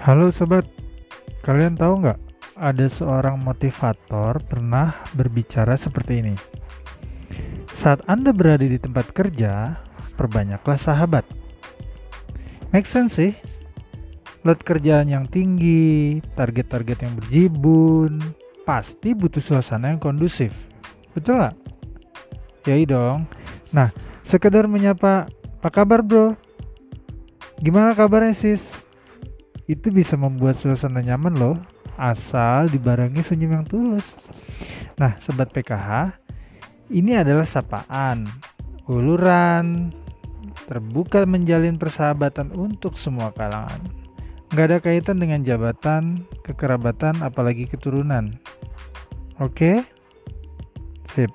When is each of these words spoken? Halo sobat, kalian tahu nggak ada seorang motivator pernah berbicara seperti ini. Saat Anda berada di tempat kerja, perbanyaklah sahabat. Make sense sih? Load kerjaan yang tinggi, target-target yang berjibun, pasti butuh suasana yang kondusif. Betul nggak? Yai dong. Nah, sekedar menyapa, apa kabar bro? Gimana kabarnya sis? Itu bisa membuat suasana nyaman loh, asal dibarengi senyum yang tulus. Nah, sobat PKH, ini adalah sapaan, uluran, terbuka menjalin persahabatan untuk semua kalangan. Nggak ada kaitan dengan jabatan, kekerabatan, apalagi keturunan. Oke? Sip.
Halo 0.00 0.32
sobat, 0.32 0.64
kalian 1.44 1.76
tahu 1.76 2.00
nggak 2.00 2.16
ada 2.56 2.88
seorang 2.88 3.36
motivator 3.36 4.40
pernah 4.48 4.96
berbicara 5.12 5.76
seperti 5.76 6.24
ini. 6.24 6.32
Saat 7.76 8.08
Anda 8.08 8.32
berada 8.32 8.64
di 8.64 8.80
tempat 8.80 9.12
kerja, 9.12 9.76
perbanyaklah 10.16 10.80
sahabat. 10.80 11.28
Make 12.72 12.88
sense 12.88 13.20
sih? 13.20 13.36
Load 14.40 14.64
kerjaan 14.64 15.12
yang 15.12 15.28
tinggi, 15.28 16.24
target-target 16.32 17.04
yang 17.04 17.20
berjibun, 17.20 18.24
pasti 18.64 19.12
butuh 19.12 19.44
suasana 19.44 19.92
yang 19.92 20.00
kondusif. 20.00 20.56
Betul 21.12 21.44
nggak? 21.44 21.56
Yai 22.72 22.88
dong. 22.88 23.28
Nah, 23.68 23.92
sekedar 24.24 24.64
menyapa, 24.64 25.28
apa 25.60 25.68
kabar 25.68 26.00
bro? 26.00 26.32
Gimana 27.60 27.92
kabarnya 27.92 28.32
sis? 28.32 28.64
Itu 29.70 29.94
bisa 29.94 30.18
membuat 30.18 30.58
suasana 30.58 30.98
nyaman 30.98 31.38
loh, 31.38 31.54
asal 31.94 32.66
dibarengi 32.66 33.22
senyum 33.22 33.62
yang 33.62 33.66
tulus. 33.70 34.02
Nah, 34.98 35.14
sobat 35.22 35.54
PKH, 35.54 36.18
ini 36.90 37.14
adalah 37.14 37.46
sapaan, 37.46 38.26
uluran, 38.90 39.94
terbuka 40.66 41.22
menjalin 41.22 41.78
persahabatan 41.78 42.50
untuk 42.50 42.98
semua 42.98 43.30
kalangan. 43.30 43.78
Nggak 44.50 44.66
ada 44.66 44.78
kaitan 44.82 45.22
dengan 45.22 45.46
jabatan, 45.46 46.26
kekerabatan, 46.42 47.22
apalagi 47.22 47.70
keturunan. 47.70 48.34
Oke? 49.38 49.86
Sip. 51.14 51.30